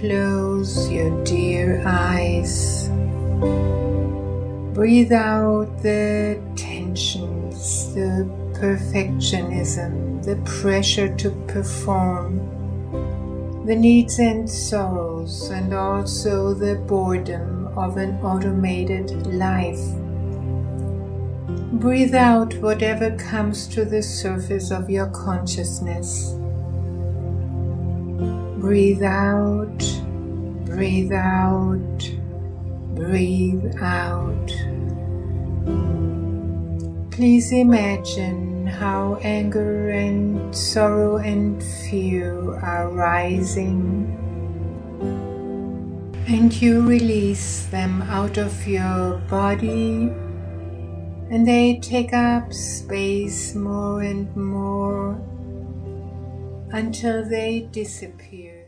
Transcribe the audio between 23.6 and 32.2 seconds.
to the surface of your consciousness. Breathe out, breathe out,